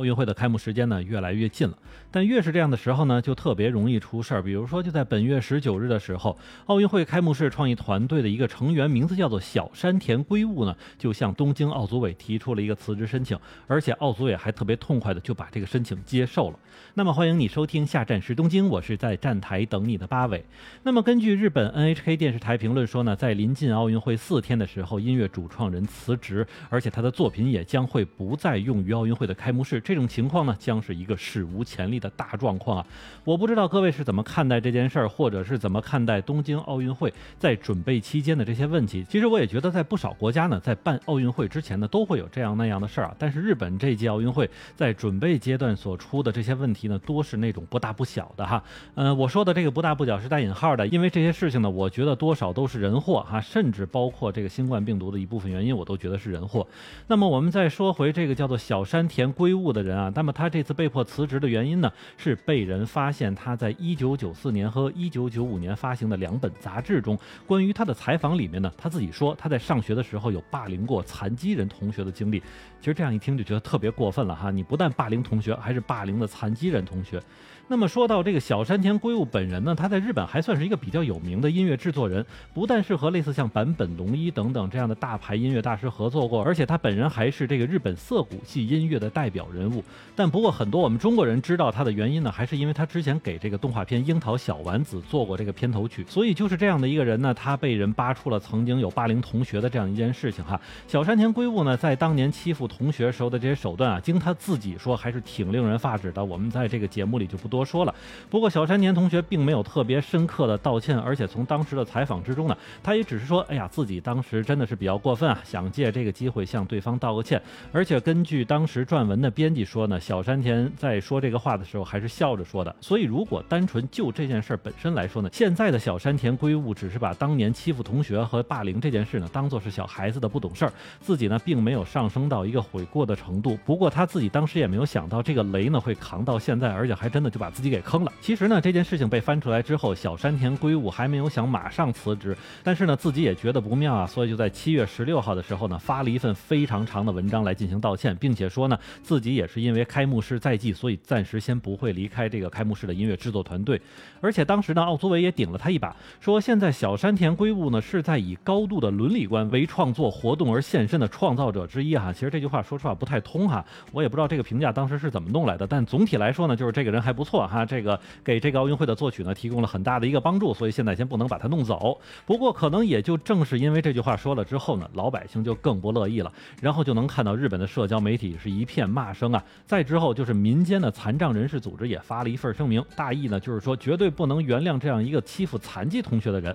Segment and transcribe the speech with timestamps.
[0.00, 1.76] 奥运会的开幕时间呢越来越近了，
[2.10, 4.42] 但越是这样的时候呢，就特别容易出事儿。
[4.42, 6.34] 比如说，就在本月十九日的时候，
[6.64, 16.58] 奥运会开幕式创意团队的一个成员，名字叫做小山田圭吾呢，就向东京奥组委提出了一个辞职申请，而且奥组委还特别痛快的就把这个申请接受了。
[16.94, 20.42] 那么，欢迎你收听下站是东京，我是在站台等你的八尾。
[20.82, 29.78] 那么，根据日本 NHK 电视台评论说呢，在临近奥运会四天的时候，音乐主创人辞职，而且他的作品也将会不再用于奥运会的开幕式。
[29.90, 32.86] 这种情况呢，将是一个史无前例的大状况啊！
[33.24, 39.04] 我不知道各位是怎么看待这件事儿，或者是怎么看待东京奥运会在准备期间的这些问题。
[39.08, 43.16] 其实我也觉得，在不少国家呢，在办奥运会之前呢，都会有这样那样的事儿啊。
[43.18, 48.62] 但是日本这届奥运会在准备阶段所出的这些问题呢，多是那种不大不小的哈。
[48.94, 56.64] 呃，我说的这个不大不小是带引号的，因为这些事情呢，我觉得多少都是人祸哈，甚至包括这个新冠病毒的一部分原因，我都觉得是人祸。
[57.08, 59.70] 那么我们再说回这个叫做小山田圭吾。
[59.70, 72.40] 的人啊，那么他这次被迫辞职的原因呢，是被人发现他在一九九四年和一九九五年发行的两本杂志中，关于他的采访里面呢，他自己说他在上学的时候有霸凌过残疾人同学的经历。
[72.80, 77.20] 其实这样一听就觉得特别过分了哈，你不但霸凌同学，还是霸凌的残疾人同学。
[77.68, 89.69] 那么说到这个小山田圭吾本人呢，他在日本还算是一个比较有名的音乐制作人，不但是和类似像坂本龙一等等这样的大牌音乐大师合作过，而且他本人还是这个日本涩谷系音乐的代表人。
[89.70, 89.84] 物
[90.16, 96.04] 但不过很多我们中国人知道他的原因呢，还是因为他之前给这个动画片《樱桃小丸子》做过这个片头曲。
[96.08, 100.58] 所以就是这样的一个人呢，他被人扒出了曾经有霸凌同学的这样一件事情哈。
[100.88, 106.24] 小山田圭吾呢，在当年欺负同学时候的这些手段啊，经他自己说还是挺令人发指的。
[106.24, 107.50] 我们在这个节目里就不。
[107.50, 107.92] 多说了，
[108.30, 117.42] 不过小山田同学并没有特别深刻的道歉，而且从当时的采访之中呢，他也只是说，哎呀，自己当时真的是比较过分啊，想借这个机会向对方道个歉。
[117.72, 122.74] 而且根据当时撰文的编辑说呢，小山田在说这个话的时候还是笑着说的。
[122.80, 133.58] 所以如果单纯就这件事本身来说呢，现在的小山田圭吾只是把当年欺负同学和霸凌这件事呢当做是小孩子的不懂事儿，自己呢并没有上升到一个悔过的程度。
[133.66, 137.50] 不过他自己当时也没有想到这个雷呢会扛到现在，而且还真的就把。
[137.50, 138.12] 自己给坑了。
[138.20, 153.80] 其实呢，这件事情被翻出来之后，小山田圭吾还没有想马上辞职，但是呢，自己也觉得不妙啊，所以就在七月十六号的时候呢，发了一份非常长的文章来进行道歉，并且说呢，自己也是因为开幕式在即，所以暂时先不会离开这个开幕式的音乐制作团队。
[154.20, 162.12] 而且当时呢，奥组委也顶了他一把，说现在小山田圭吾呢是在以高度的伦理观为创作活动而献身的创造者之一哈。
[162.12, 167.46] 其实这句话说实话不太通哈，我也不知道这个评价当时是怎么弄来的，但总体来说呢，就是这个人还不错。
[167.46, 171.98] 哈，这个给这个奥运会的作曲呢提供了很大的一个帮助，所以现在先不能把他弄走。
[172.26, 176.30] 不过可能也就正是因为这句话说了之后呢，老百姓就更不乐意了，
[176.60, 179.44] 然后就能看到日本的社交媒体是一片骂声啊。
[179.66, 186.54] 再之后就是民间的残障人士组织也发了一份声明，大意呢就是说绝对不能原谅这样一个欺负残疾同学的人。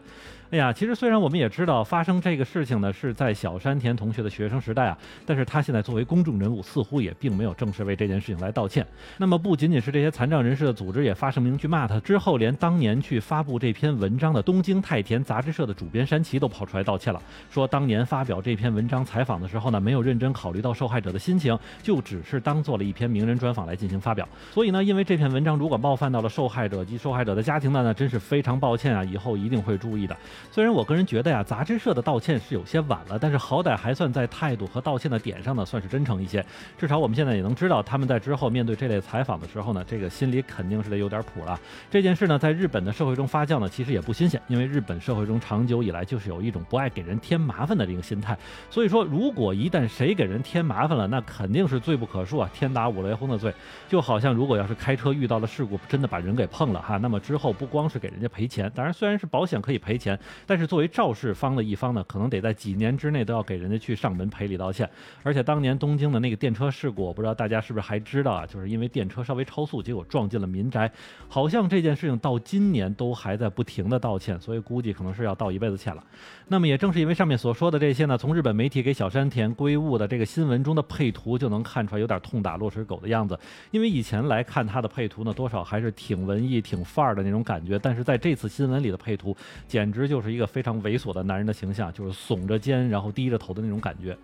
[0.51, 8.85] 哎呀，其实虽然我们也知道发生这个事情呢是在小山田同学的学生时代啊，但是他现在作为公众人物，似乎也并没有正式为这件事情来道歉。
[9.17, 17.19] 那么不仅仅是这些残障人士的组织也发声明去骂他，之后连当年去发布这篇文章的东京太田杂志社的主编山崎都跑出来道歉了，
[17.49, 24.27] 说当年发表这篇文章采访的时候呢，没有认真考虑到受害者的心情，就只是当做了一篇名人专访来进行发表。
[24.51, 30.17] 所以呢，因为这篇文章如果冒犯到了受害者及受害者的家庭呢，那真是非常抱歉啊，以后一定会注意的。
[30.51, 36.43] 虽然我个人觉得呀，杂志社的道歉是有些晚了，但是好歹还算在态度和道歉的点上呢，算是真诚一些。
[36.77, 41.59] 至少我们现在也能知道，他们在之后面对这类采访的时候呢，这个心里肯定是得有点谱了。
[41.91, 48.35] 这件事呢，在日本的社会中发酵呢，其实也不新鲜，因为日本社会中长久以来就是有一种不爱给人添麻烦的这个心态。
[48.69, 53.53] 所以说，如果一旦谁给人添麻烦了，那肯定是罪不可恕啊，天打五雷轰的罪。
[53.87, 60.65] 就好像如果要是开车遇到了事故，真的把人给碰了哈，那么之后不光是给人家赔钱，当然虽然是保险可以赔钱，但是。
[60.65, 64.89] 作为肇事方的一方呢，可能得在几年之内都要给人家去上门赔礼道歉。
[65.21, 68.47] 而且当年东京的那个电车事故，我不知道大家是不是还知道啊？
[68.47, 70.91] 就是因为电车稍微超速，结果撞进了民宅。
[71.29, 76.03] 好像这件事情到今年都还在不停的道歉，所以估计可能是要道一辈子歉了。
[76.47, 83.37] 那么也正是因为上面所说的这些呢，从日本媒体给小山田圭吾的这个新闻中的配图就能看出来，有点痛打落水狗的样子。
[83.71, 89.35] 因为以前来看他的配图呢，多少还是挺文艺、挺范儿的那种感觉，但是在这次新闻里的配图，
[89.67, 90.45] 简直就是一个。
[90.55, 94.15] 非常猥琐的男人的形象，就是耸着肩，然后低着头的那种感觉。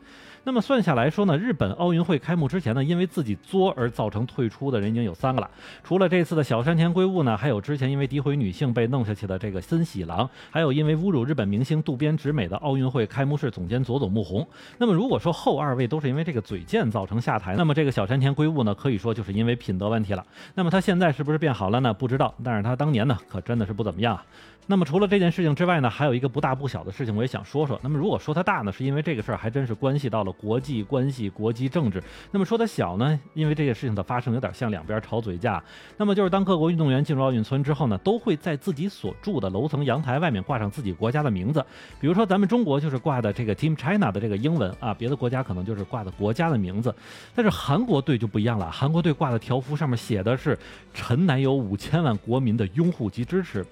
[0.44, 5.50] 那么算下来说呢，日本奥运会开幕之前呢，因为自己作而造成退出的人已经有三个了。
[5.84, 14.48] 除了这次的小山田圭吾呢，还有之前因为诋毁女性被弄下去的这个森喜郎，还有因为侮辱日本明星渡边直美的奥运会开幕式总监佐佐木宏。
[14.80, 20.26] 那么如果说后二位都是因为这个嘴贱造成下台，那么这个小山田圭吾呢，可以说就是因为品德问题了。
[20.54, 21.94] 那么他现在是不是变好了呢？
[21.94, 24.20] 不知道，但是他当年呢，可真的是不怎么样。
[24.68, 27.78] 那么除了这件事情之外呢，还有一个不大不小的事情，我也想说说。
[27.82, 32.02] 那么如果说它大呢，是因为这个事儿还真是关系到了国际关系、国际政治。
[32.30, 35.62] 那么说它小呢，因为这件事情的发生有点像两边吵嘴架。
[35.98, 41.66] 那么就是当各国运动员进入奥运村之后呢，都会在自己所住的楼层阳台外面挂上自己国家的名字。
[42.00, 46.96] 比如说咱们中国就是挂的这个 Team China 的这个英文啊，别的国家可能就是挂的国家的名字。
[47.36, 50.58] 但是韩国队就不一样了，韩国队挂的条幅上面写的是
[50.94, 53.66] “陈男友五千万国民的拥护及支持”。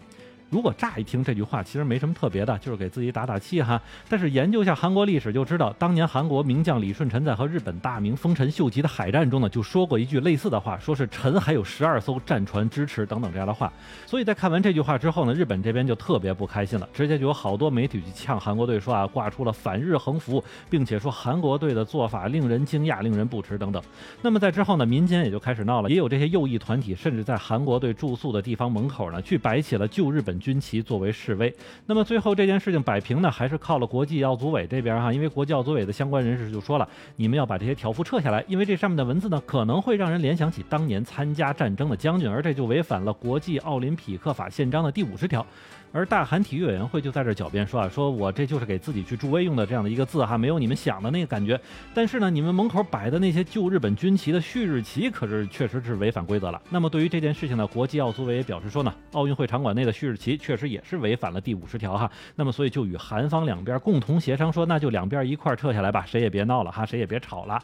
[0.50, 3.80] 如果乍一听这句话，其实没什么特别的，就是给自己打打气哈。
[4.08, 13.72] 但是研究一下韩国历史就知道，当年韩国名将李舜臣在和日本大名丰臣秀吉的海战中呢，就说过一句类似的话，说是臣还有十二艘战船支持等等这样的话。
[14.08, 23.80] 所以在看完这句话之后呢，日本这边就特别不开心了，直接就有好多媒体去呛韩国队，说啊挂出了反日横幅，并且说韩国队的做法令人惊讶、令人不齿等等。
[24.24, 30.39] 那么在之后呢，民间也就开始闹了，也有这些右翼团体，甚至在韩国队住宿的地方门口呢，去摆起了旧日本。
[30.40, 31.54] 军旗作为示威，
[31.86, 45.46] 那么最后这件事情摆平呢，还是靠了国际奥组委这边哈，因为国际奥组委的相关人士就说了，你们要把这些条幅撤下来，因为这上面的文字呢，可能会让人联想起当年参加战争的将军，而这就违反了国际奥林匹克法宪章的第五十条。
[45.92, 51.60] 而大韩体育委员会就在这狡辩说啊，说我这就是给自己去助威用的这样的一个字哈，没有你们想的那个感觉。
[51.94, 56.62] 但是呢，你们门口摆的那些旧日本军旗的旭日旗，可是确实是违反规则了。
[56.70, 62.12] 那么对于这件事情呢，国际奥组委也表示说呢，奥运会场馆内的旭日旗确实也是违反了第五十条哈。
[62.36, 67.60] 那么所以就与韩方两边共同协商说，那就两边一块撤下来吧，谁也别闹了哈，谁也别吵了。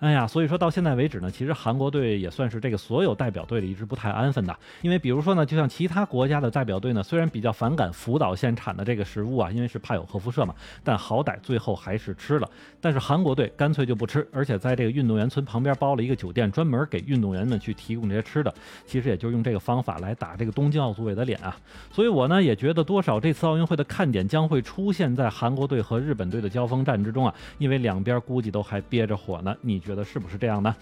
[0.00, 12.48] 哎呀，所以说到现在为止呢，其实韩国队也算是这个所有代表队里一直不太安分的，因为比如说呢，就像其他国家的代表队呢，虽然比较反感福岛县产的这个食物啊，因为是怕有核辐射嘛，但好歹最后还是吃了。
[12.80, 18.54] 但是韩国队干脆就不吃，而且在这个运动员村旁边包了一个酒店，专门给运动员们去提供这些吃的。
[18.86, 21.54] 其实也就用这个方法来打这个东京奥组委的脸啊。
[21.92, 29.54] 所以我呢也觉得多少这次奥运会的看点将会出现在韩国队和日本队的交锋战之中啊，因为两边估计都还憋着火呢。
[29.60, 29.78] 你？
[29.78, 30.74] 觉得是不是这样呢？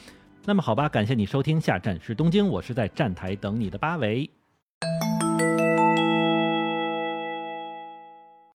[0.44, 4.30] 那么好吧，感谢你收听，下站是东京，我是在站台等你的八维。